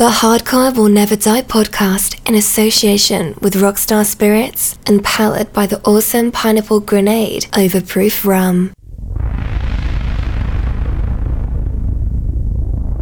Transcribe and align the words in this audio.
The 0.00 0.08
Hardcore 0.08 0.74
Will 0.74 0.88
Never 0.88 1.14
Die 1.14 1.42
podcast 1.42 2.26
in 2.26 2.34
association 2.34 3.34
with 3.42 3.52
Rockstar 3.52 4.06
Spirits 4.06 4.78
and 4.86 5.04
powered 5.04 5.52
by 5.52 5.66
the 5.66 5.78
awesome 5.82 6.32
Pineapple 6.32 6.80
Grenade 6.80 7.42
Overproof 7.52 8.24
Rum. 8.24 8.72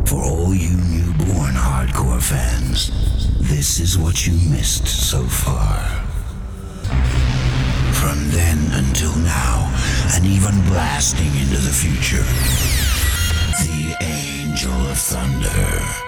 For 0.06 0.24
all 0.24 0.52
you 0.52 0.76
newborn 0.76 1.54
hardcore 1.54 2.20
fans, 2.20 2.90
this 3.48 3.78
is 3.78 3.96
what 3.96 4.26
you 4.26 4.32
missed 4.50 4.88
so 4.88 5.22
far. 5.22 5.78
From 7.92 8.28
then 8.30 8.58
until 8.72 9.14
now, 9.18 9.72
and 10.16 10.26
even 10.26 10.60
blasting 10.62 11.32
into 11.36 11.58
the 11.58 11.70
future, 11.70 12.26
the 13.62 13.96
Angel 14.00 14.72
of 14.72 14.98
Thunder. 14.98 16.07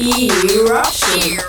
Eruption. 0.00 1.40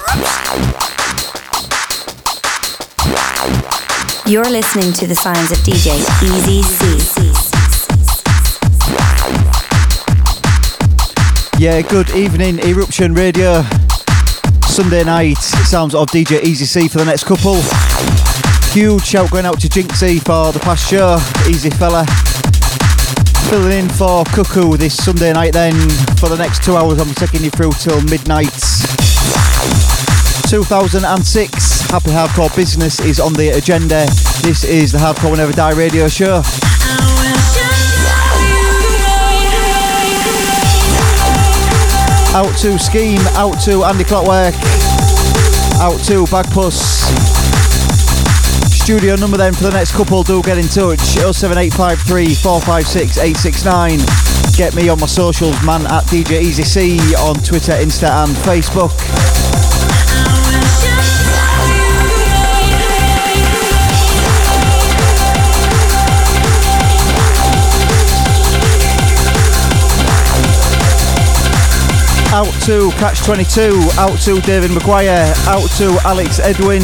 You're 4.25 4.49
listening 4.49 4.91
to 4.93 5.05
the 5.05 5.13
sounds 5.13 5.51
of 5.51 5.59
DJ 5.59 5.99
Easy 6.23 6.63
C. 6.63 7.31
Yeah, 11.63 11.81
good 11.83 12.09
evening, 12.15 12.57
Eruption 12.65 13.13
Radio. 13.13 13.61
Sunday 14.63 15.03
night, 15.03 15.37
sounds 15.37 15.93
of 15.93 16.07
DJ 16.07 16.41
Easy 16.41 16.65
C 16.65 16.87
for 16.87 16.97
the 16.97 17.05
next 17.05 17.25
couple. 17.25 17.61
Huge 18.71 19.03
shout 19.03 19.29
going 19.29 19.45
out 19.45 19.59
to 19.59 19.67
Jinxie 19.67 20.17
for 20.25 20.51
the 20.51 20.59
past 20.59 20.89
show, 20.89 21.19
Easy 21.47 21.69
Fella. 21.69 22.03
Filling 23.49 23.79
in 23.79 23.89
for 23.89 24.23
Cuckoo 24.25 24.77
this 24.77 24.95
Sunday 24.95 25.33
night 25.33 25.53
then. 25.53 25.73
For 26.17 26.29
the 26.29 26.37
next 26.37 26.63
two 26.63 26.77
hours, 26.77 26.99
I'm 27.01 27.11
taking 27.15 27.43
you 27.43 27.49
through 27.49 27.71
till 27.71 27.99
midnight. 28.03 28.53
2006, 30.47 31.81
Happy 31.89 32.11
Hardcore 32.11 32.55
Business 32.55 32.99
is 32.99 33.19
on 33.19 33.33
the 33.33 33.49
agenda. 33.49 34.05
This 34.43 34.63
is 34.63 34.91
the 34.91 34.99
Hardcore 34.99 35.35
Never 35.35 35.51
Die 35.51 35.71
radio 35.71 36.07
show. 36.07 36.43
Out 42.35 42.55
to 42.59 42.77
Scheme, 42.77 43.21
out 43.35 43.59
to 43.61 43.83
Andy 43.83 44.03
Clockwork, 44.03 44.53
out 45.81 45.99
to 46.05 46.25
Bagpuss. 46.25 47.28
Studio 48.89 49.15
number 49.17 49.37
then 49.37 49.53
for 49.53 49.65
the 49.65 49.69
next 49.69 49.91
couple, 49.91 50.23
do 50.23 50.41
get 50.41 50.57
in 50.57 50.67
touch 50.67 50.99
07853 50.99 52.33
456 52.33 53.19
869. 53.19 53.99
Get 54.57 54.73
me 54.73 54.89
on 54.89 54.99
my 54.99 55.05
socials, 55.05 55.53
man 55.63 55.85
at 55.85 56.05
DJ 56.05 56.41
Easy 56.41 56.63
C 56.63 56.97
on 57.13 57.35
Twitter, 57.35 57.73
Insta, 57.73 58.09
and 58.25 58.35
Facebook. 58.37 58.89
Out 72.33 72.51
to 72.63 72.89
Catch 72.97 73.21
22, 73.21 73.79
out 73.99 74.19
to 74.21 74.41
David 74.41 74.71
Maguire, 74.71 75.31
out 75.45 75.69
to 75.77 75.95
Alex 76.05 76.39
Edwin, 76.39 76.81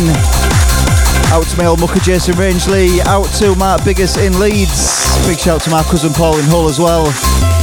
out 1.28 1.46
to 1.48 1.58
my 1.58 1.66
old 1.66 1.80
mucker 1.80 2.00
Jason 2.00 2.38
Rangeley, 2.38 3.02
out 3.02 3.26
to 3.40 3.56
Mark 3.56 3.84
biggest 3.84 4.18
in 4.18 4.40
Leeds. 4.40 5.26
Big 5.28 5.40
shout 5.40 5.62
to 5.62 5.70
my 5.70 5.84
cousin 5.84 6.14
Paul 6.14 6.38
in 6.38 6.46
Hull 6.46 6.68
as 6.68 6.80
well. 6.80 7.55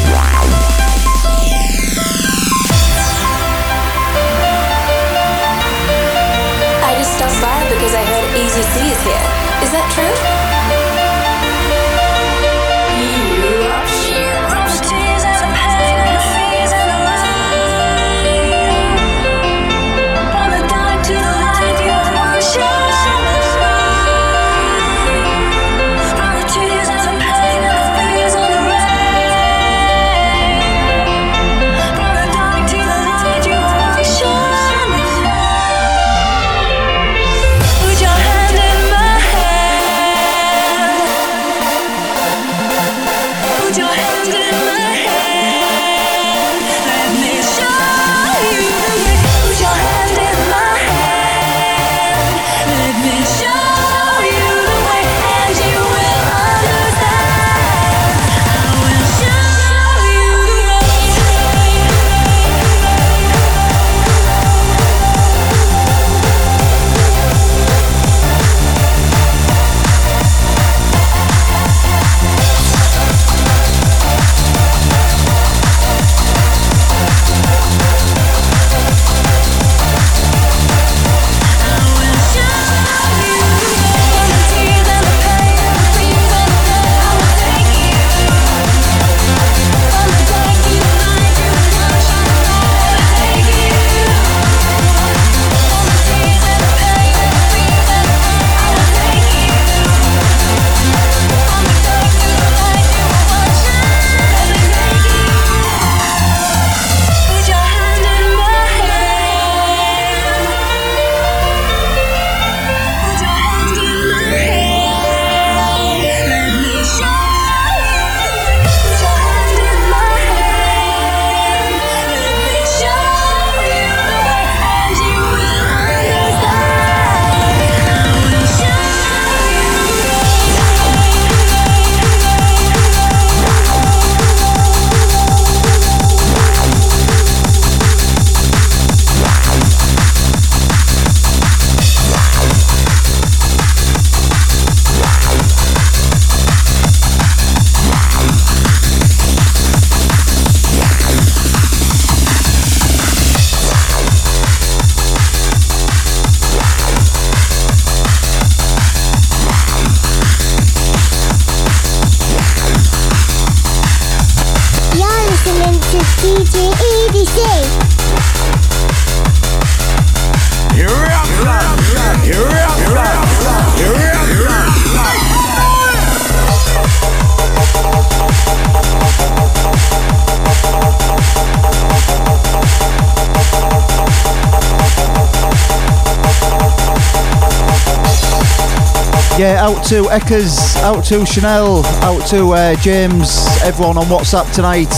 To 189.93 190.05
Eckers, 190.05 190.77
out 190.77 191.05
to 191.05 191.27
Chanel, 191.27 191.85
out 192.01 192.27
to 192.29 192.53
uh, 192.53 192.75
James, 192.77 193.47
everyone 193.61 193.99
on 193.99 194.07
WhatsApp 194.07 194.51
tonight. 194.55 194.89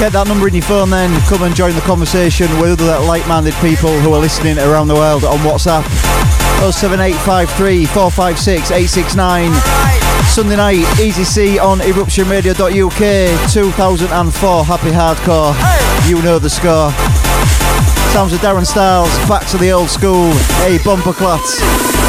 Get 0.00 0.10
that 0.14 0.24
number 0.26 0.48
in 0.48 0.54
your 0.54 0.64
phone 0.64 0.90
then, 0.90 1.16
come 1.28 1.44
and 1.44 1.54
join 1.54 1.76
the 1.76 1.80
conversation 1.82 2.48
with 2.58 2.80
other 2.80 2.98
like-minded 3.06 3.54
people 3.62 3.96
who 4.00 4.12
are 4.14 4.18
listening 4.18 4.58
around 4.58 4.88
the 4.88 4.96
world 4.96 5.22
on 5.22 5.38
WhatsApp. 5.46 5.86
07853 6.72 7.86
456 7.86 8.72
869. 8.72 9.52
Sunday 10.26 10.56
night, 10.56 10.82
Easy 10.98 11.22
C 11.22 11.56
on 11.60 11.78
eruptionradio.uk 11.78 13.52
2004 13.52 14.64
Happy 14.64 14.90
Hardcore. 14.90 15.54
You 16.08 16.20
know 16.20 16.40
the 16.40 16.50
score. 16.50 17.19
Sounds 18.12 18.32
of 18.32 18.40
Darren 18.40 18.66
Styles, 18.66 19.08
back 19.28 19.46
to 19.46 19.56
the 19.56 19.70
old 19.70 19.88
school. 19.88 20.32
Hey, 20.62 20.78
bumper 20.84 21.12
clats. 21.12 21.99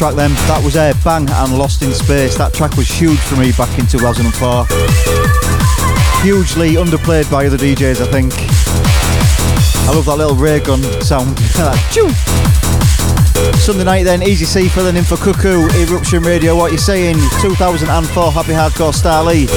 Track 0.00 0.14
then. 0.14 0.32
That 0.48 0.64
was 0.64 0.76
a 0.76 0.80
uh, 0.80 0.94
Bang 1.04 1.28
and 1.28 1.58
Lost 1.58 1.82
in 1.82 1.92
Space. 1.92 2.34
That 2.38 2.54
track 2.54 2.74
was 2.78 2.88
huge 2.88 3.18
for 3.18 3.36
me 3.36 3.52
back 3.52 3.68
in 3.78 3.84
2004. 3.84 4.64
Hugely 6.24 6.80
underplayed 6.80 7.30
by 7.30 7.44
other 7.44 7.58
DJs, 7.58 8.00
I 8.00 8.08
think. 8.08 8.32
I 9.84 9.92
love 9.92 10.06
that 10.06 10.16
little 10.16 10.36
ray 10.36 10.60
gun 10.60 10.80
sound. 11.04 11.36
Sunday 13.60 13.84
night 13.84 14.04
then, 14.04 14.22
Easy 14.22 14.46
C 14.46 14.70
filling 14.70 14.96
in 14.96 15.04
for 15.04 15.18
Cuckoo, 15.18 15.68
Eruption 15.76 16.22
Radio, 16.22 16.56
what 16.56 16.72
you 16.72 16.78
saying? 16.78 17.16
2004 17.42 18.32
Happy 18.32 18.52
Hardcore 18.52 18.94
Star 18.94 19.22
Lee. 19.22 19.48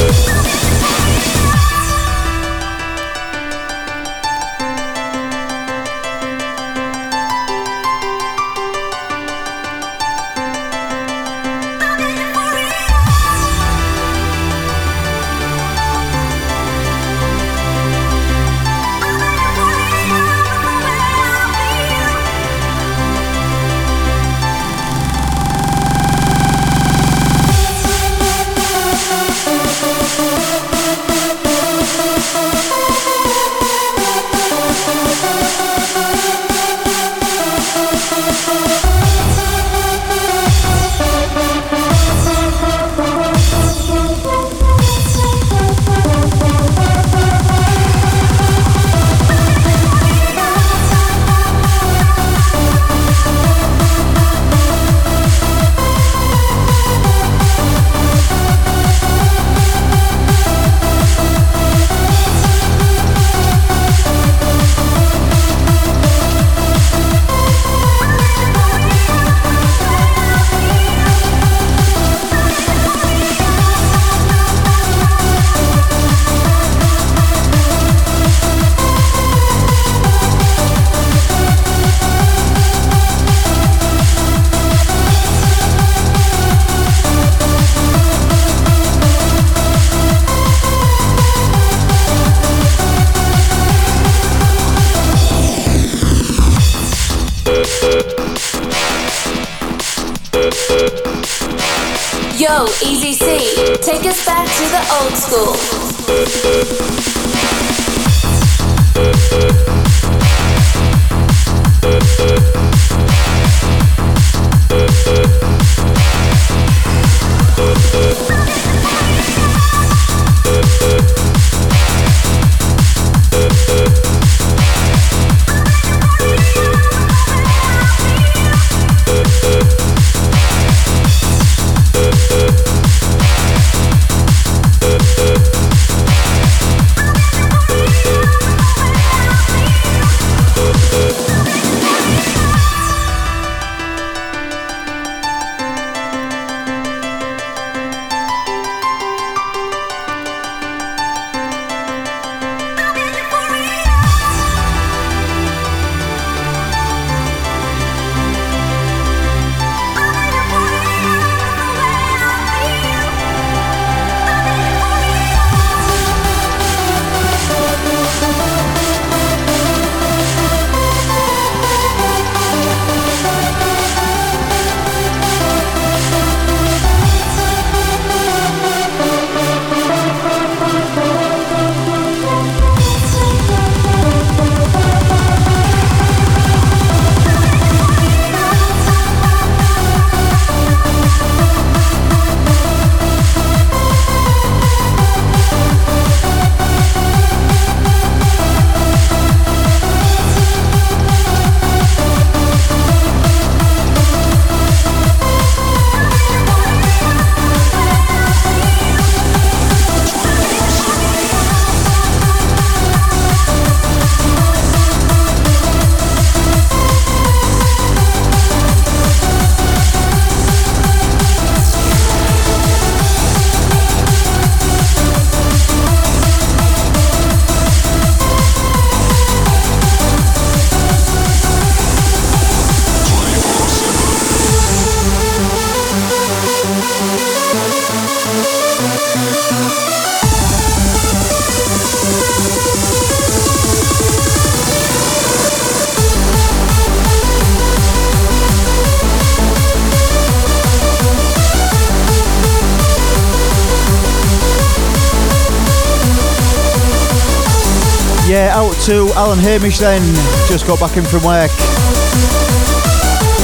on 259.34 259.40
Hamish 259.40 259.80
then. 259.80 260.02
Just 260.48 260.68
got 260.68 260.80
back 260.80 260.96
in 260.96 261.04
from 261.04 261.24
work. 261.24 261.50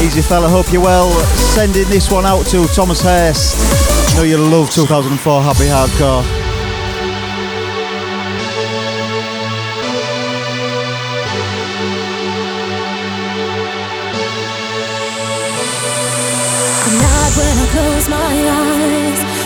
Easy 0.05 0.21
fella, 0.21 0.47
hope 0.47 0.71
you're 0.71 0.83
well. 0.83 1.09
Sending 1.55 1.89
this 1.89 2.11
one 2.11 2.25
out 2.25 2.45
to 2.47 2.67
Thomas 2.67 3.01
Hurst. 3.01 3.57
Know 4.15 4.23
you 4.23 4.37
love 4.37 4.69
2004 4.69 5.41
Happy 5.41 5.65
Hardcore. 5.65 6.23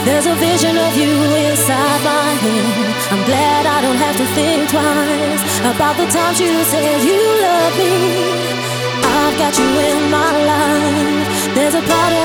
There's 0.06 0.26
a 0.26 0.36
vision 0.36 0.78
of 0.78 0.98
you 0.98 1.10
inside 1.48 2.04
my 2.04 2.34
head. 2.44 3.12
I'm 3.12 3.24
glad 3.26 3.66
I 3.66 3.82
don't 3.82 3.96
have 3.96 4.18
to 4.18 4.26
think 4.36 4.70
twice 4.70 5.23
about 5.62 5.96
the 5.98 6.08
times 6.08 6.40
you 6.40 6.64
said 6.64 7.04
you 7.04 7.22
love 7.46 7.78
me. 7.78 7.94
I've 9.04 9.38
got 9.38 9.58
you 9.58 9.70
in 9.90 10.12
my 10.12 10.32
life. 10.52 11.56
There's 11.56 11.76
a 11.76 11.82
part 11.82 12.14
of 12.14 12.23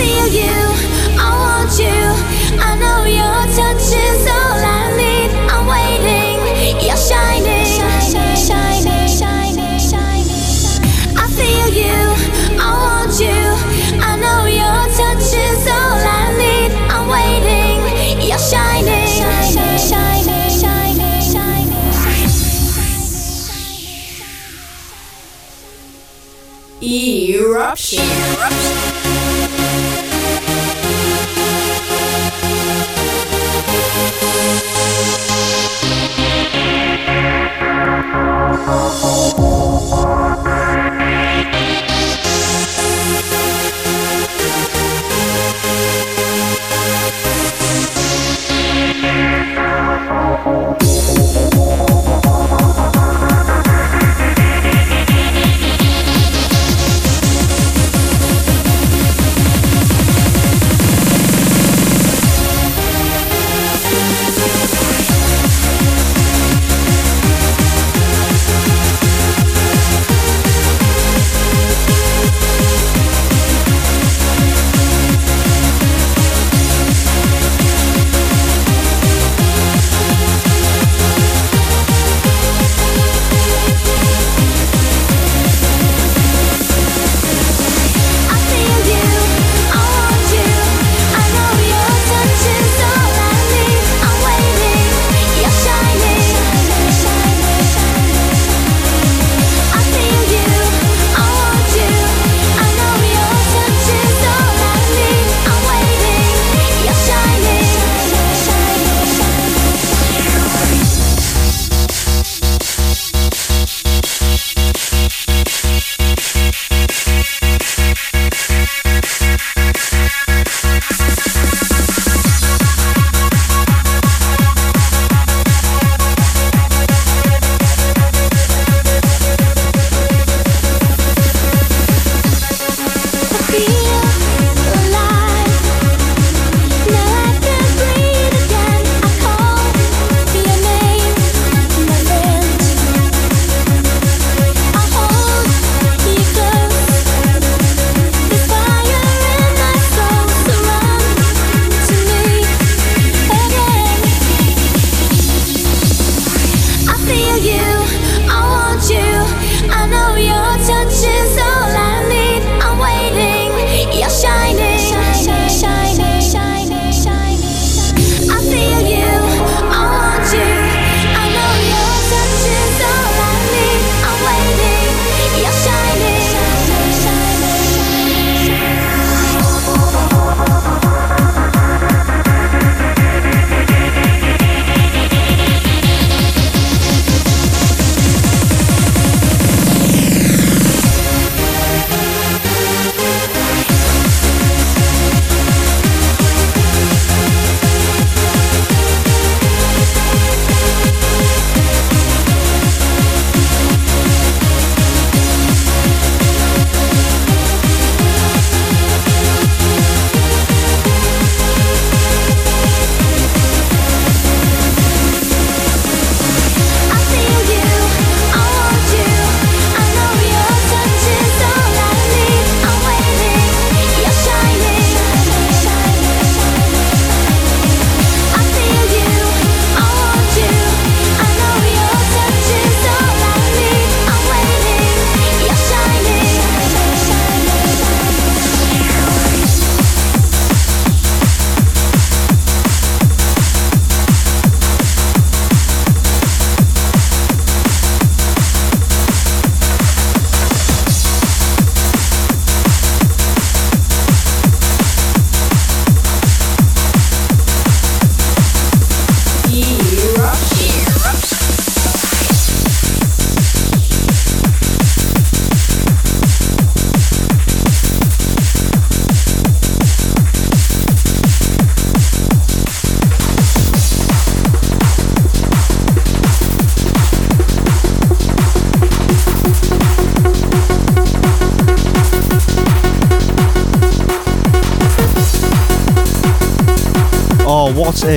eruption. 0.00 0.38
eruption. 27.98 28.97
What 50.48 51.07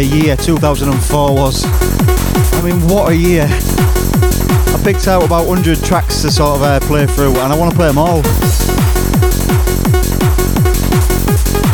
year 0.06 0.36
2004 0.36 1.34
was. 1.36 1.64
I 1.66 2.62
mean, 2.64 2.80
what 2.88 3.12
a 3.12 3.16
year. 3.16 3.48
I 3.50 4.82
picked 4.84 5.08
out 5.08 5.24
about 5.24 5.48
100 5.48 5.84
tracks 5.84 6.22
to 6.22 6.32
sort 6.32 6.58
of 6.58 6.64
uh, 6.64 6.80
play 6.82 7.06
through, 7.06 7.32
and 7.38 7.54
I 7.54 7.58
want 7.58 7.72
to 7.72 7.78
play 7.78 7.88
them 7.88 7.98
all. 7.98 8.22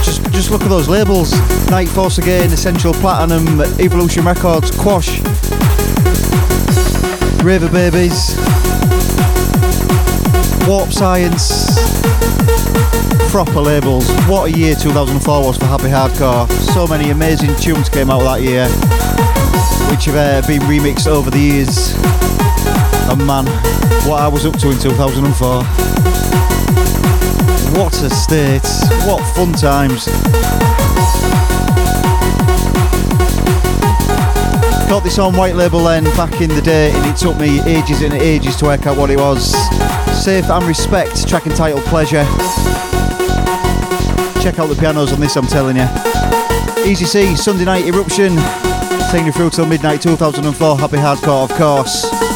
Just, 0.04 0.24
just 0.32 0.52
look 0.52 0.62
at 0.64 0.70
those 0.70 0.90
labels: 0.90 1.32
Night 1.70 1.90
Force 1.90 2.18
again, 2.18 2.52
Essential 2.52 2.94
Platinum, 2.94 3.62
Evolution 3.80 4.26
Records, 4.26 4.72
Quosh, 4.72 5.24
Raver 7.44 7.70
Babies, 7.70 8.36
Warp 10.68 10.92
Science. 10.92 12.17
Proper 13.38 13.62
labels. 13.62 14.10
What 14.26 14.52
a 14.52 14.58
year 14.58 14.74
2004 14.74 15.46
was 15.46 15.58
for 15.58 15.66
Happy 15.66 15.90
Hardcore. 15.90 16.50
So 16.74 16.88
many 16.88 17.12
amazing 17.12 17.56
tunes 17.58 17.88
came 17.88 18.10
out 18.10 18.24
that 18.24 18.42
year, 18.42 18.66
which 19.92 20.06
have 20.06 20.16
uh, 20.16 20.48
been 20.48 20.60
remixed 20.62 21.06
over 21.06 21.30
the 21.30 21.38
years. 21.38 21.94
And 23.12 23.24
man, 23.28 23.46
what 24.10 24.22
I 24.22 24.28
was 24.28 24.44
up 24.48 24.58
to 24.58 24.72
in 24.72 24.80
2004. 24.80 25.64
What 27.78 27.94
a 28.02 28.10
state. 28.10 28.66
What 29.06 29.22
fun 29.36 29.54
times. 29.54 30.08
Got 34.90 35.04
this 35.04 35.20
on 35.20 35.36
white 35.36 35.54
label 35.54 35.84
then 35.84 36.06
back 36.16 36.42
in 36.42 36.50
the 36.50 36.62
day 36.64 36.90
and 36.92 37.06
it 37.06 37.18
took 37.18 37.38
me 37.38 37.62
ages 37.72 38.02
and 38.02 38.16
ages 38.16 38.56
to 38.56 38.66
work 38.66 38.88
out 38.88 38.98
what 38.98 39.12
it 39.12 39.20
was. 39.20 39.52
Safe 40.26 40.50
and 40.50 40.66
Respect, 40.66 41.30
track 41.30 41.46
and 41.46 41.56
title 41.56 41.82
Pleasure. 41.82 42.26
Check 44.48 44.60
out 44.60 44.70
the 44.70 44.76
pianos 44.76 45.12
on 45.12 45.20
this, 45.20 45.36
I'm 45.36 45.46
telling 45.46 45.76
you. 45.76 45.86
Easy 46.86 47.04
C, 47.04 47.36
Sunday 47.36 47.66
Night 47.66 47.84
Eruption, 47.84 48.34
taking 49.12 49.26
you 49.26 49.34
through 49.34 49.50
till 49.50 49.66
midnight 49.66 50.02
2004. 50.02 50.78
Happy 50.78 50.96
Hardcore, 50.96 51.44
of 51.44 51.58
course. 51.58 52.27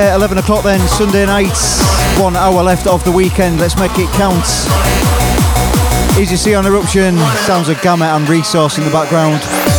Yeah, 0.00 0.16
11 0.16 0.38
o'clock 0.38 0.64
then, 0.64 0.80
Sunday 0.88 1.26
night. 1.26 1.54
One 2.18 2.34
hour 2.34 2.62
left 2.62 2.86
of 2.86 3.04
the 3.04 3.12
weekend. 3.12 3.60
Let's 3.60 3.78
make 3.78 3.90
it 3.96 4.08
count. 4.14 4.46
Easy 6.18 6.36
C 6.36 6.54
on 6.54 6.64
Eruption. 6.64 7.18
Sounds 7.44 7.68
of 7.68 7.78
Gamma 7.82 8.06
and 8.06 8.26
Resource 8.26 8.78
in 8.78 8.84
the 8.84 8.90
background. 8.90 9.69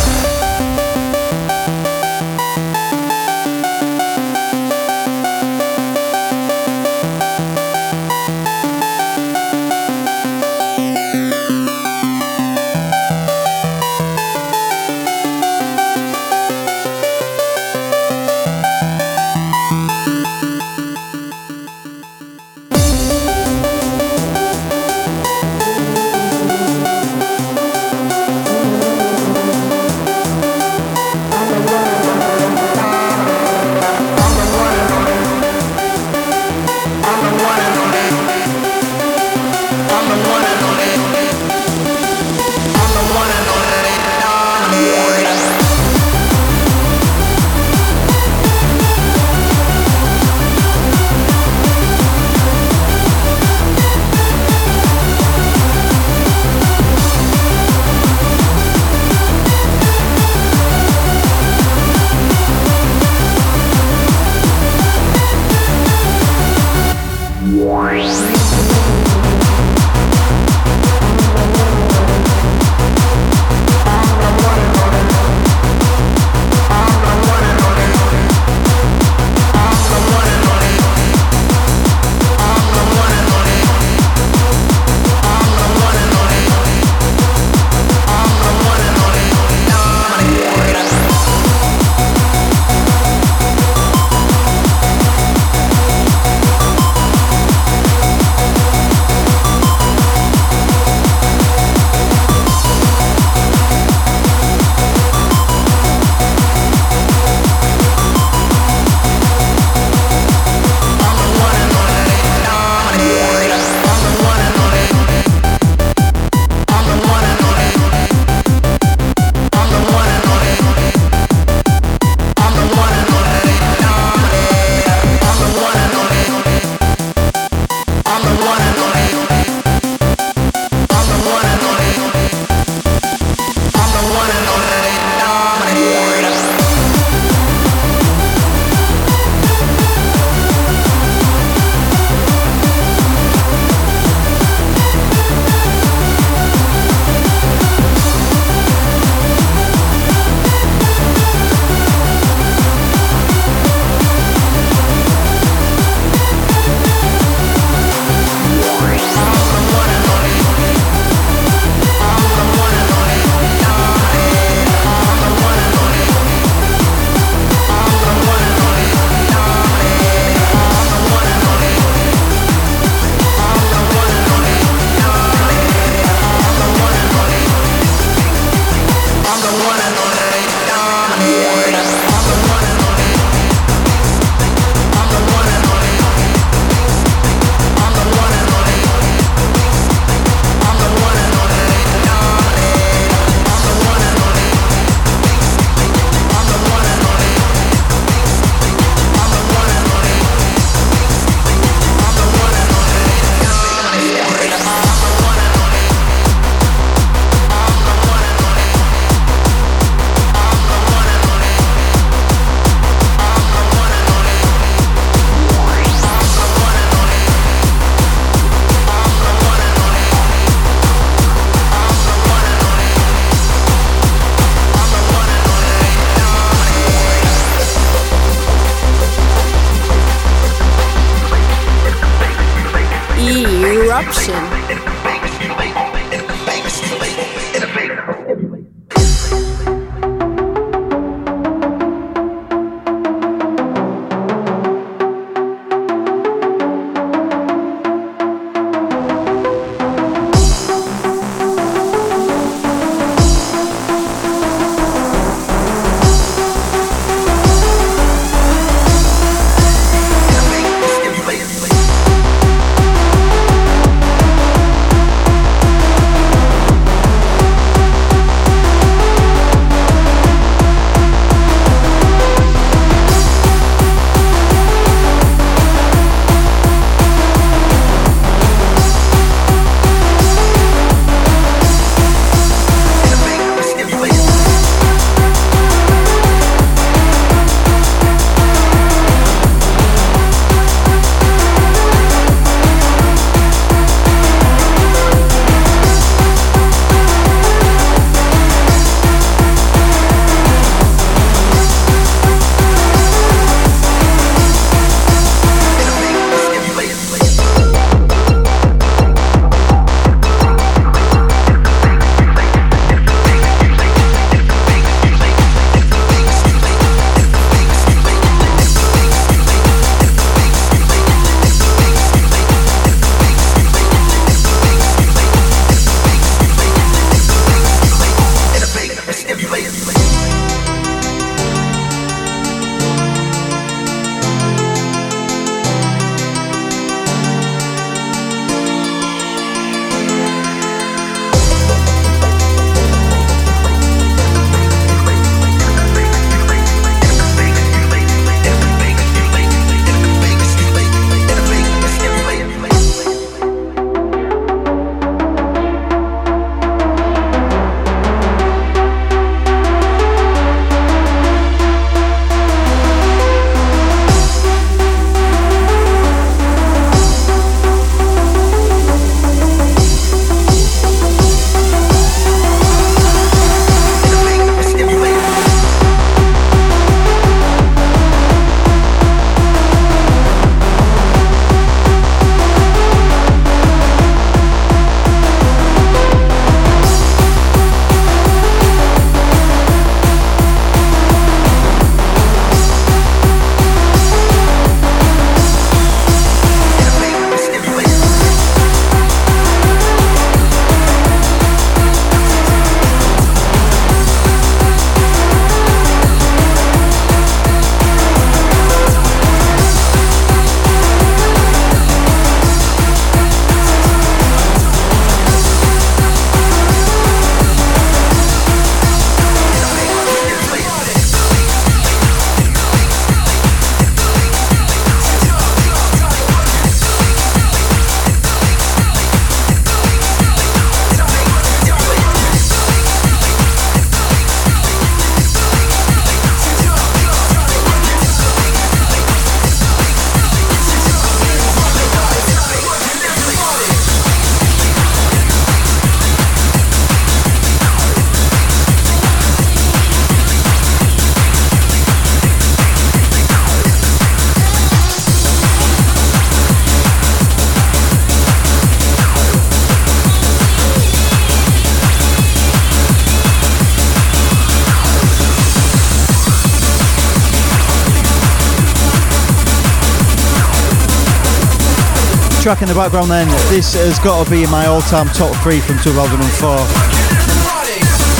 Track 472.42 472.60
in 472.60 472.66
the 472.66 472.74
background 472.74 473.06
then, 473.06 473.28
this 473.54 473.78
has 473.78 474.02
got 474.02 474.18
to 474.18 474.26
be 474.26 474.42
my 474.50 474.66
all-time 474.66 475.06
top 475.14 475.30
three 475.46 475.62
from 475.62 475.78
2004. 475.78 476.18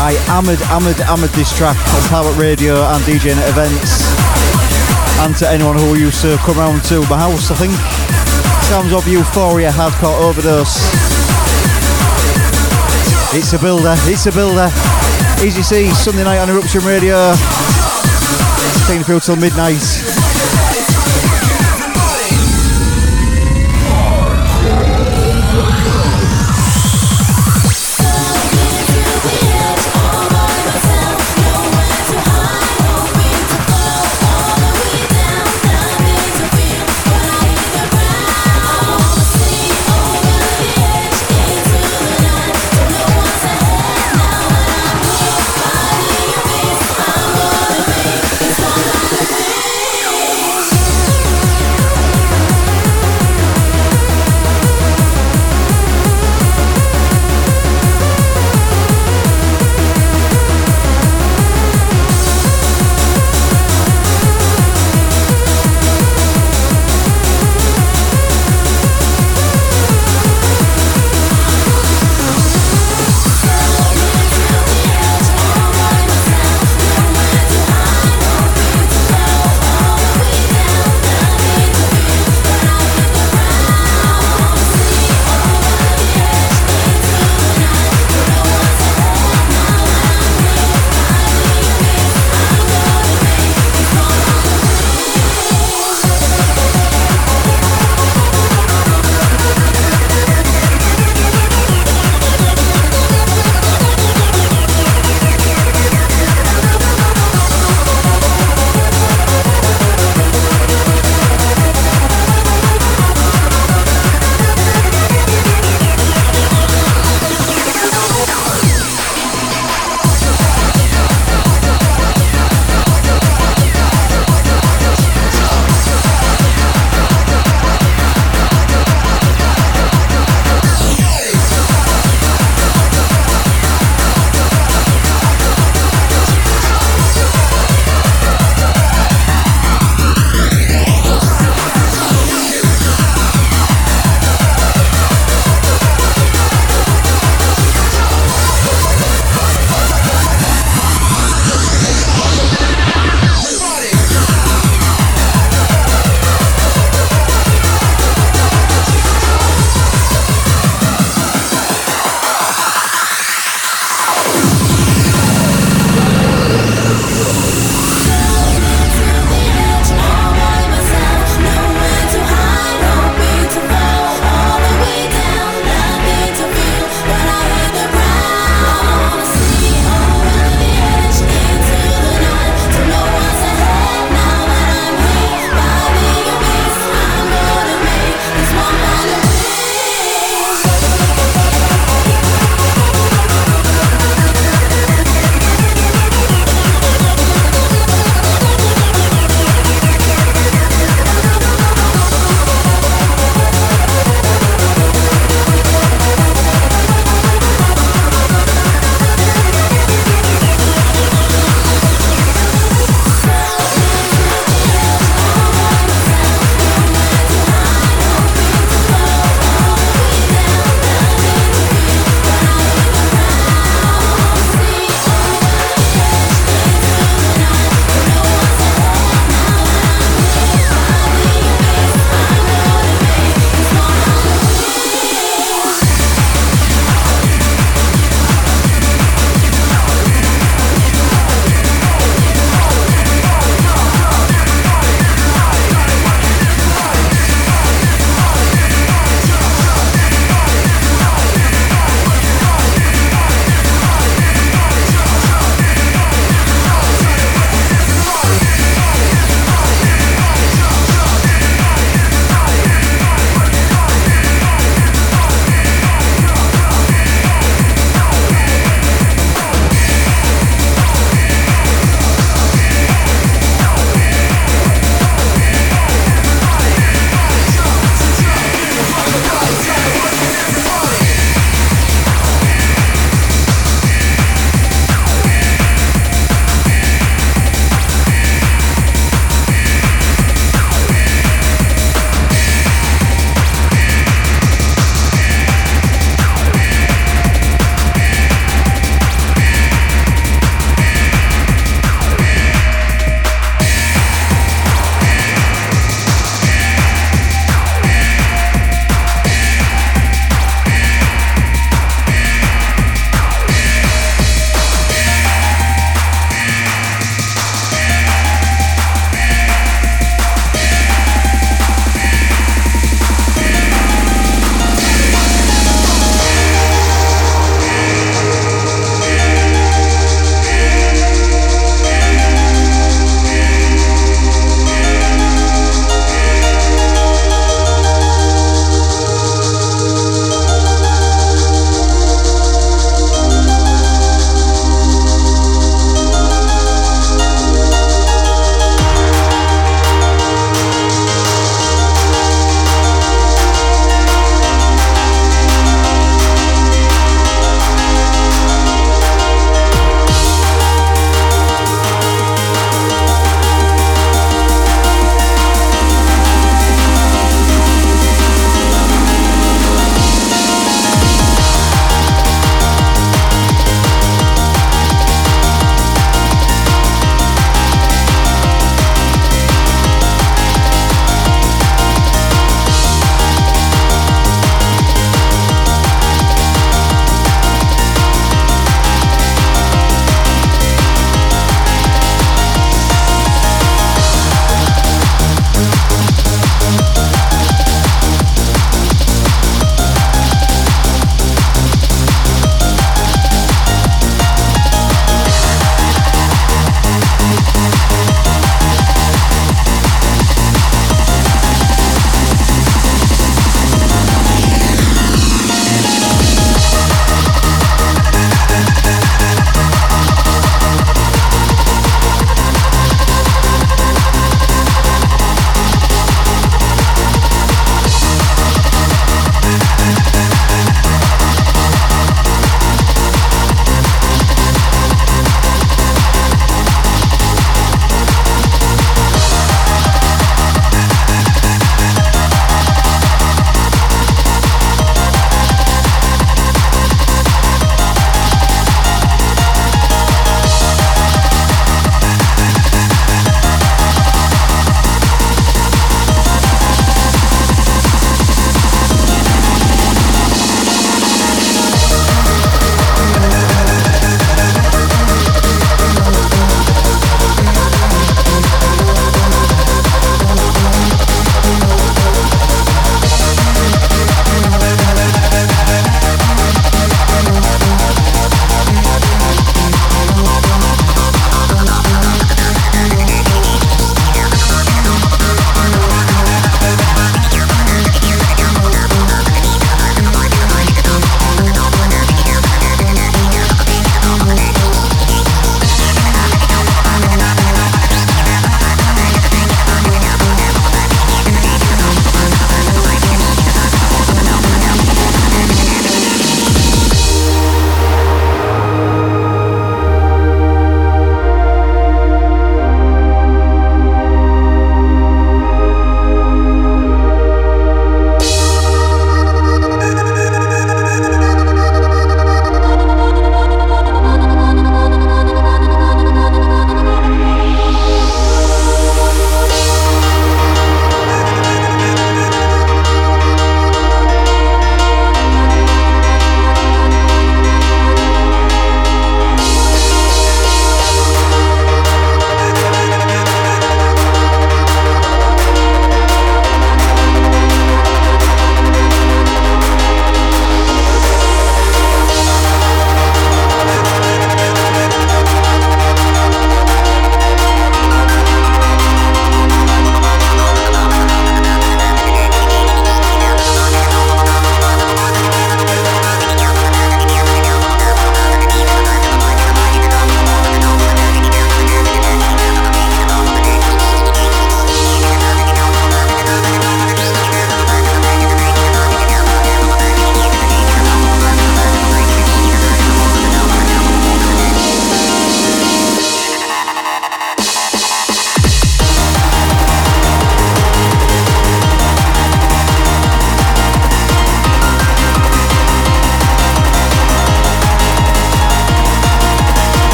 I 0.00 0.16
hammered, 0.24 0.56
hammered, 0.72 0.96
hammered 0.96 1.28
this 1.36 1.52
track 1.52 1.76
on 1.76 2.00
Pirate 2.08 2.32
Radio 2.40 2.80
and 2.80 3.04
DJing 3.04 3.36
at 3.36 3.44
events. 3.52 4.00
And 5.20 5.36
to 5.36 5.44
anyone 5.44 5.76
who 5.76 6.00
used 6.00 6.24
to 6.24 6.40
come 6.40 6.56
round 6.56 6.80
to 6.88 7.04
my 7.12 7.28
house, 7.28 7.52
I 7.52 7.60
think. 7.60 7.76
Sounds 8.72 8.88
of 8.96 9.04
Euphoria 9.04 9.68
Hardcore 9.68 10.16
Overdose. 10.24 10.80
It's 13.36 13.52
a 13.52 13.60
builder, 13.60 14.00
it's 14.08 14.24
a 14.24 14.32
builder. 14.32 14.72
Easy 15.44 15.60
C, 15.60 15.92
Sunday 15.92 16.24
night 16.24 16.40
on 16.40 16.48
Eruption 16.48 16.80
Radio. 16.88 17.36
Taking 18.88 19.04
you 19.04 19.04
through 19.04 19.20
till 19.20 19.36
midnight. 19.36 19.84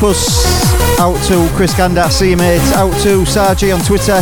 To 0.00 0.14
out 1.00 1.20
to 1.26 1.48
Chris 1.56 1.74
Ganda, 1.74 2.08
see 2.10 2.30
you 2.30 2.36
mate, 2.36 2.62
out 2.74 2.92
to 3.02 3.22
Sargi 3.22 3.74
on 3.74 3.80
Twitter. 3.80 4.18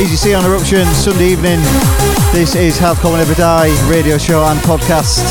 Easy 0.00 0.16
C 0.16 0.34
on 0.34 0.44
Eruption, 0.44 0.86
Sunday 0.94 1.32
evening. 1.32 1.60
This 2.32 2.54
is 2.54 2.78
Hardcore 2.78 3.10
Will 3.10 3.16
Never 3.18 3.34
Die 3.34 3.90
radio 3.90 4.16
show 4.16 4.42
and 4.44 4.58
podcast. 4.60 5.24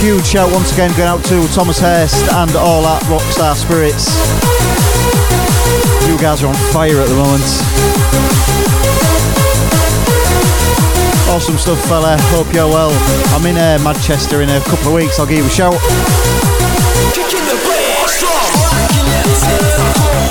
Huge 0.00 0.26
shout 0.26 0.52
once 0.52 0.72
again 0.72 0.90
going 0.96 1.08
out 1.08 1.24
to 1.24 1.46
Thomas 1.54 1.78
Hurst 1.78 2.30
and 2.32 2.54
all 2.56 2.86
at 2.86 3.02
Rockstar 3.04 3.54
Spirits. 3.54 4.39
You 6.10 6.18
guys 6.18 6.42
are 6.42 6.48
on 6.48 6.54
fire 6.74 6.98
at 6.98 7.06
the 7.06 7.14
moment. 7.14 7.44
Awesome 11.30 11.56
stuff, 11.56 11.80
fella. 11.86 12.16
Hope 12.34 12.52
you're 12.52 12.66
well. 12.66 12.90
I'm 13.32 13.46
in 13.46 13.56
uh, 13.56 13.78
Manchester 13.84 14.42
in 14.42 14.50
a 14.50 14.60
couple 14.62 14.88
of 14.88 14.94
weeks. 14.94 15.20
I'll 15.20 15.26
give 15.26 15.38
you 15.38 15.46
a 15.46 15.48
shout. 15.48 15.74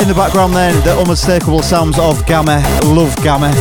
In 0.01 0.07
the 0.10 0.14
background, 0.14 0.53
then, 0.53 0.76
the 0.84 0.99
unmistakable 0.99 1.61
sounds 1.61 1.97
of 1.97 2.26
Gammer. 2.26 2.61
Love 2.84 3.15
Gammer. 3.23 3.51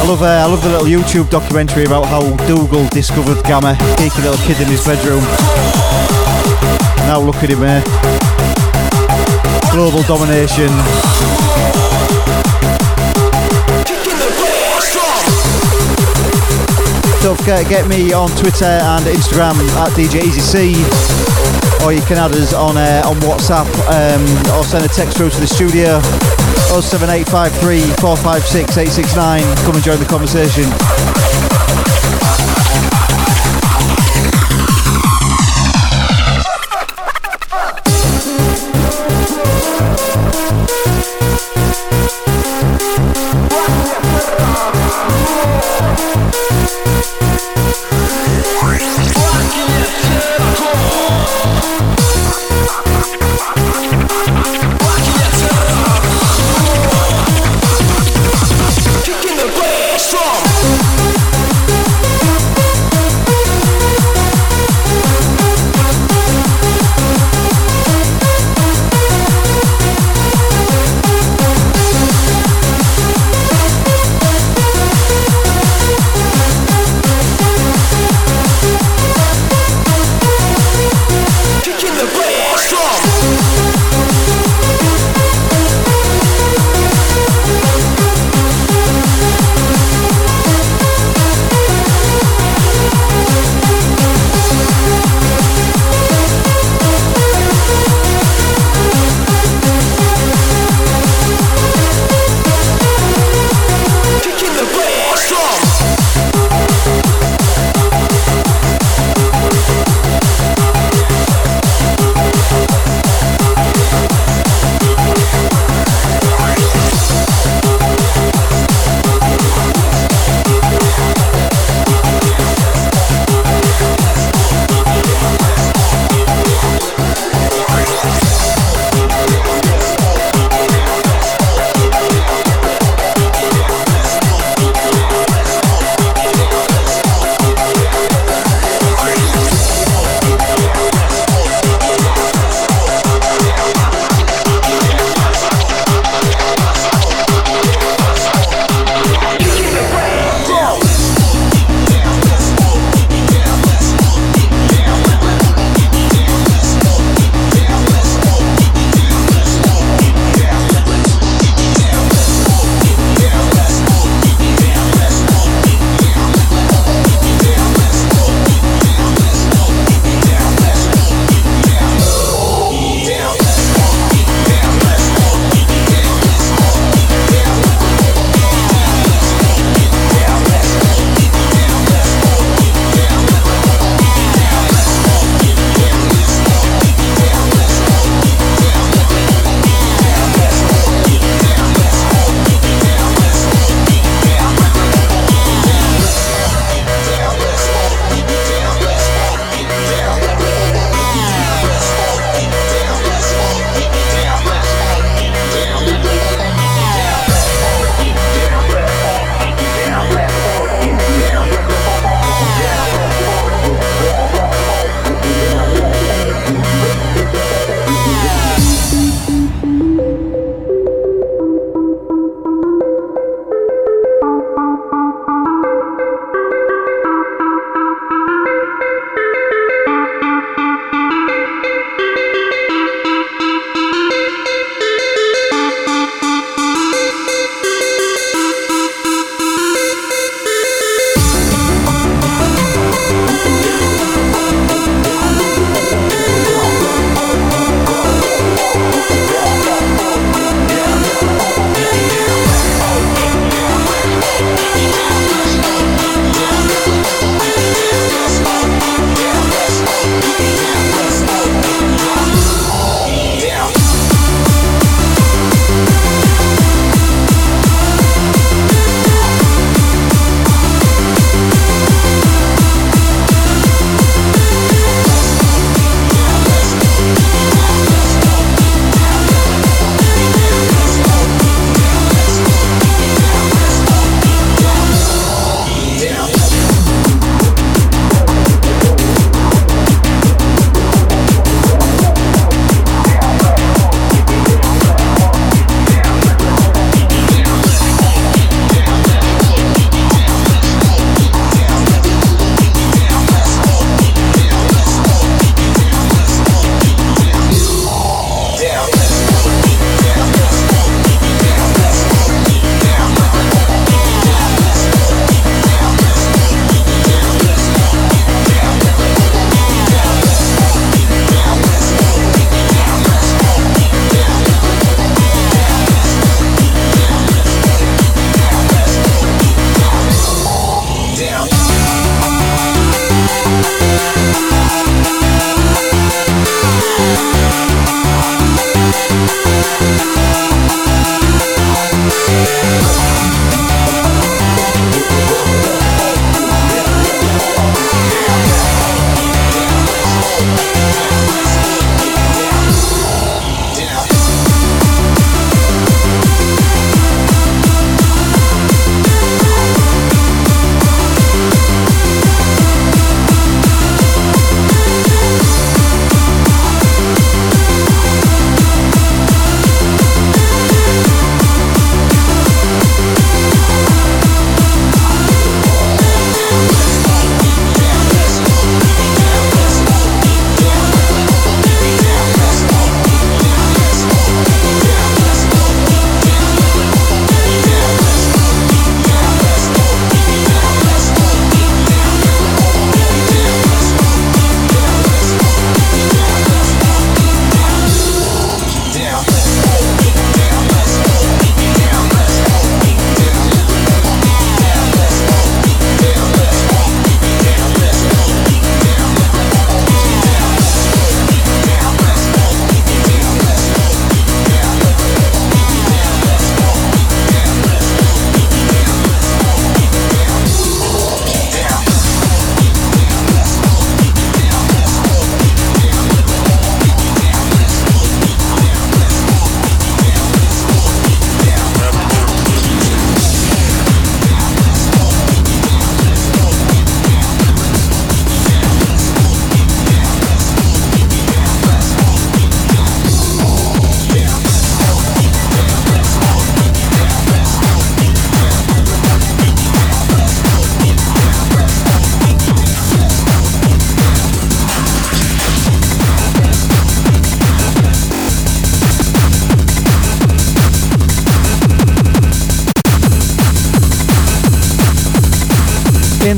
I 0.00 0.04
love, 0.08 0.22
uh, 0.22 0.26
I 0.26 0.46
love 0.46 0.62
the 0.62 0.70
little 0.70 0.86
YouTube 0.86 1.28
documentary 1.28 1.84
about 1.84 2.06
how 2.06 2.34
Dougal 2.46 2.88
discovered 2.88 3.44
Gammer, 3.44 3.74
geeky 4.00 4.22
little 4.24 4.42
kid 4.46 4.58
in 4.58 4.68
his 4.68 4.82
bedroom. 4.84 5.20
Now 7.04 7.20
look 7.20 7.36
at 7.36 7.50
him 7.50 7.58
here. 7.58 8.23
Global 9.74 10.02
domination. 10.04 10.68
Don't 17.20 17.36
forget 17.36 17.68
get 17.68 17.88
me 17.88 18.12
on 18.12 18.28
Twitter 18.36 18.66
and 18.66 19.04
Instagram 19.06 19.58
at 19.74 19.90
DJ 19.94 20.22
Easy 20.22 20.40
C, 20.40 20.74
or 21.84 21.92
you 21.92 22.02
can 22.02 22.18
add 22.18 22.30
us 22.36 22.54
on 22.54 22.76
uh, 22.76 23.02
on 23.04 23.16
WhatsApp 23.16 23.66
um, 23.90 24.22
or 24.56 24.62
send 24.62 24.84
a 24.84 24.88
text 24.88 25.16
through 25.16 25.30
to 25.30 25.40
the 25.40 25.48
studio 25.48 26.00
07853 26.70 27.80
456 27.98 28.78
869. 28.78 29.42
Come 29.66 29.74
and 29.74 29.82
join 29.82 29.98
the 29.98 30.06
conversation. 30.06 30.70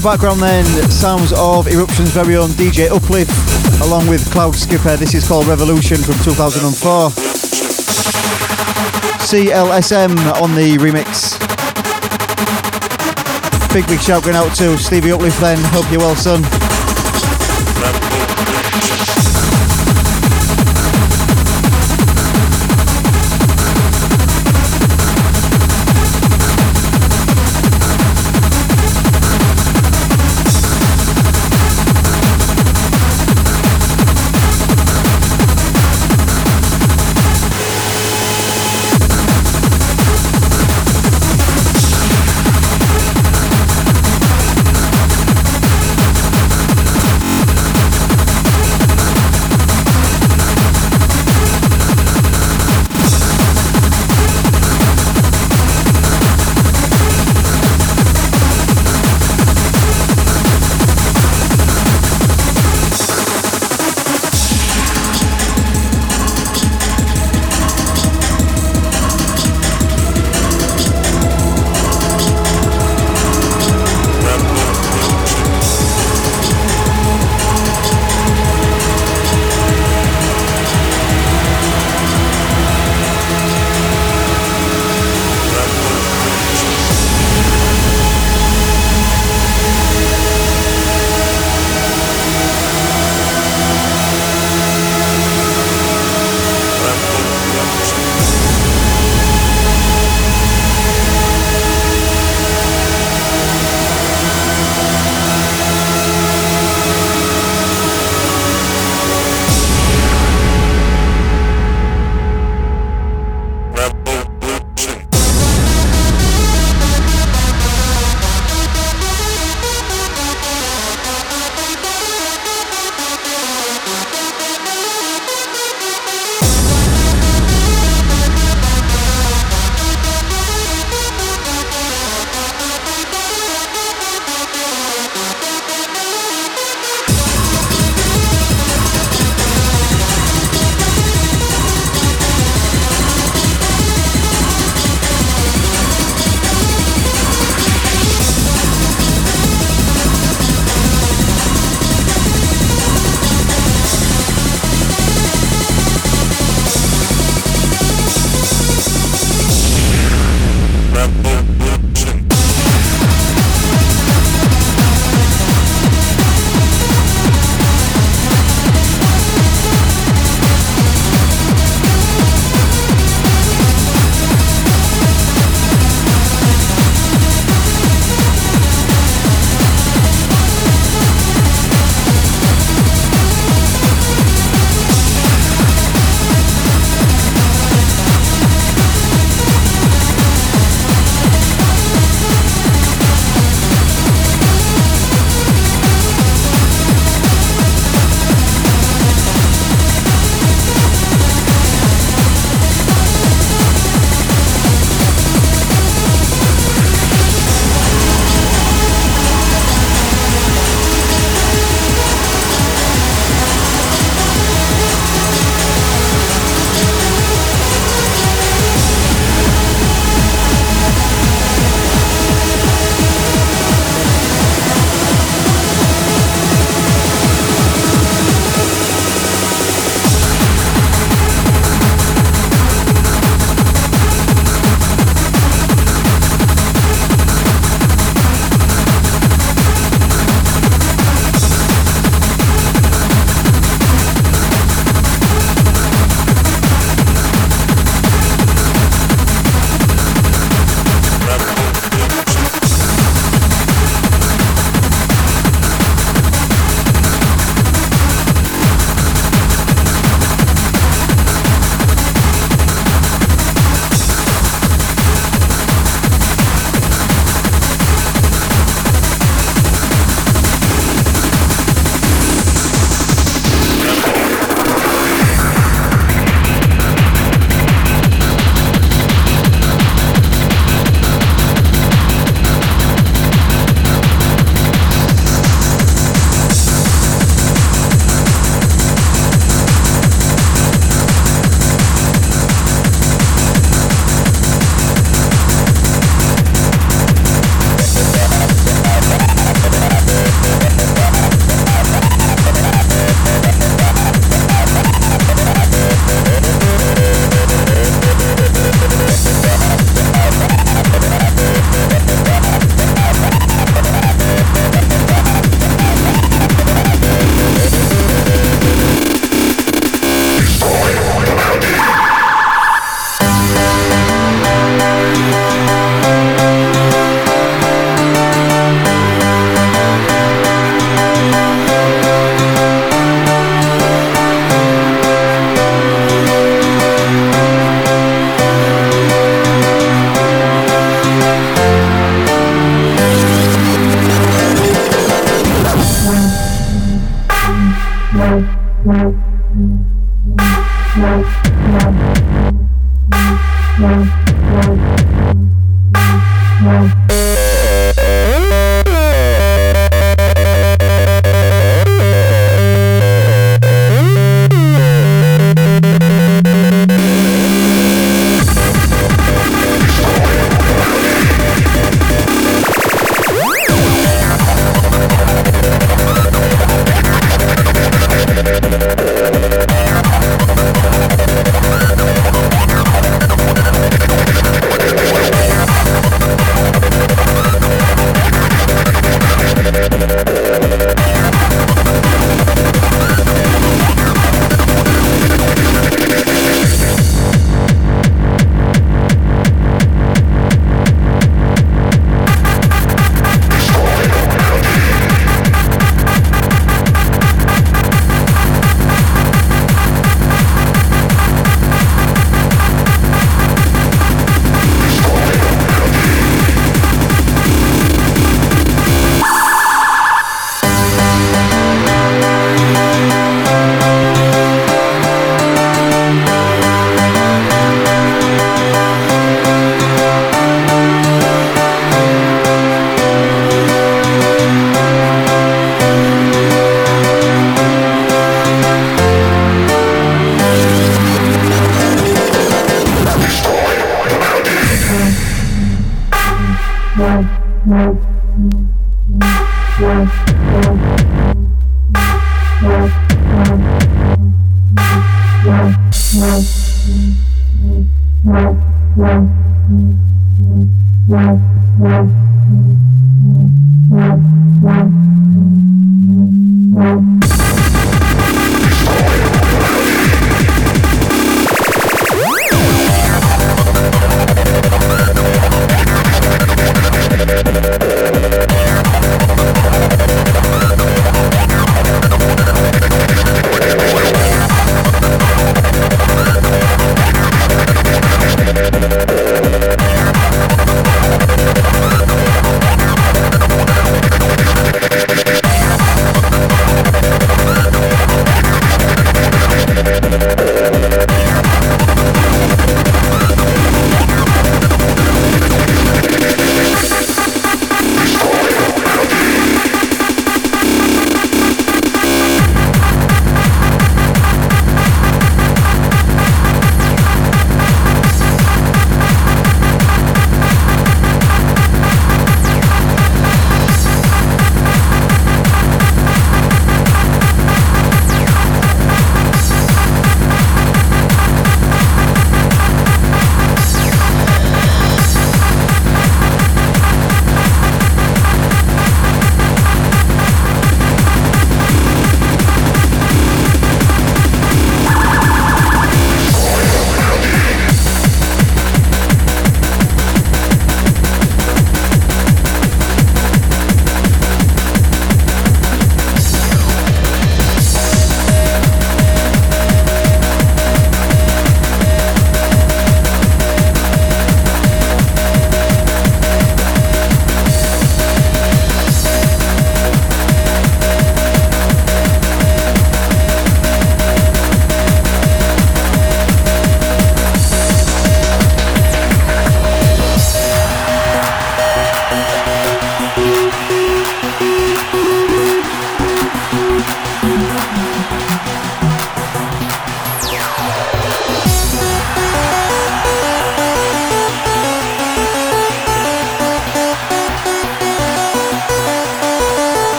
The 0.00 0.08
background, 0.08 0.40
then, 0.40 0.64
sounds 0.90 1.32
of 1.32 1.66
Eruption's 1.66 2.10
very 2.10 2.36
own 2.36 2.50
DJ 2.50 2.88
Uplift, 2.90 3.30
along 3.82 4.06
with 4.06 4.30
Cloud 4.30 4.54
Skipper. 4.54 4.96
This 4.96 5.14
is 5.14 5.26
called 5.26 5.46
Revolution 5.46 5.96
from 5.98 6.14
2004. 6.24 7.10
CLSM 9.20 10.16
on 10.40 10.54
the 10.54 10.76
remix. 10.78 11.38
Big, 13.74 13.86
big 13.88 14.00
shout 14.00 14.22
going 14.22 14.36
out 14.36 14.54
to 14.56 14.78
Stevie 14.78 15.12
Uplift, 15.12 15.40
then. 15.40 15.58
Hope 15.72 15.90
you're 15.90 16.00
well, 16.00 16.14
son. 16.14 16.59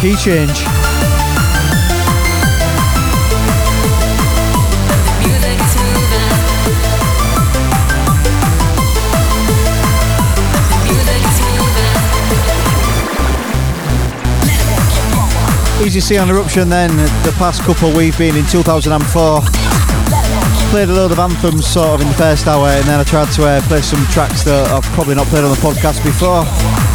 Key 0.00 0.14
change. 0.16 0.64
Easy 15.82 16.00
C 16.00 16.18
on 16.18 16.28
Eruption 16.28 16.68
then, 16.68 16.96
the 16.96 17.34
past 17.38 17.62
couple 17.62 17.92
we've 17.92 18.16
been 18.18 18.36
in 18.36 18.44
2004. 18.46 19.40
Played 20.70 20.88
a 20.88 20.92
load 20.92 21.12
of 21.12 21.18
anthems 21.18 21.66
sort 21.66 21.94
of 21.94 22.00
in 22.00 22.08
the 22.08 22.14
first 22.14 22.46
hour 22.46 22.68
and 22.68 22.84
then 22.86 22.98
I 22.98 23.04
tried 23.04 23.30
to 23.32 23.44
uh, 23.46 23.60
play 23.62 23.82
some 23.82 24.04
tracks 24.06 24.42
that 24.44 24.66
I've 24.72 24.82
probably 24.94 25.14
not 25.14 25.26
played 25.28 25.44
on 25.44 25.50
the 25.50 25.56
podcast 25.56 26.02
before. 26.02 26.85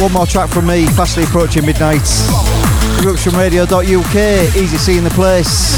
One 0.00 0.12
more 0.12 0.26
track 0.26 0.48
from 0.48 0.66
me, 0.66 0.86
fastly 0.86 1.24
approaching 1.24 1.66
midnight. 1.66 2.02
Eruptionradio.uk, 3.02 4.56
easy 4.56 4.96
in 4.96 5.02
the 5.02 5.10
place. 5.10 5.76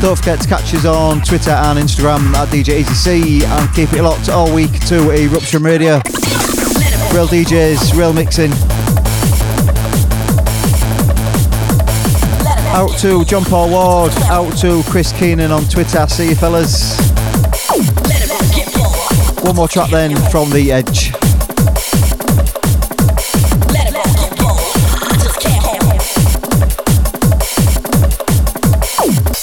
Don't 0.00 0.16
forget 0.16 0.40
to 0.40 0.48
catch 0.48 0.72
us 0.74 0.84
on 0.84 1.20
Twitter 1.22 1.50
and 1.50 1.78
Instagram 1.80 2.32
at 2.34 2.48
DJ 2.48 2.80
Easy 2.80 2.94
C 2.94 3.44
and 3.44 3.74
keep 3.74 3.92
it 3.92 4.02
locked 4.02 4.28
all 4.28 4.52
week 4.54 4.78
to 4.86 5.10
Eruption 5.10 5.64
Radio. 5.64 5.94
Real 7.12 7.26
DJs, 7.26 7.96
real 7.96 8.12
mixing. 8.12 8.52
Out 12.74 12.96
to 13.00 13.24
John 13.24 13.44
Paul 13.44 13.70
Ward, 13.70 14.12
out 14.30 14.56
to 14.58 14.82
Chris 14.84 15.12
Keenan 15.12 15.50
on 15.50 15.64
Twitter. 15.64 16.06
See 16.06 16.30
you 16.30 16.36
fellas. 16.36 17.11
One 19.42 19.56
more 19.56 19.66
track 19.66 19.90
then 19.90 20.14
from 20.30 20.50
The 20.50 20.70
Edge. 20.70 21.12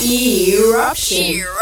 Eruption. 0.01 1.58